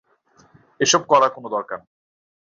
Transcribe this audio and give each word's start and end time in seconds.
এইসব 0.79 1.01
করার 1.11 1.31
কোন 1.35 1.43
দরকার 1.55 1.79
নেই। 1.81 1.89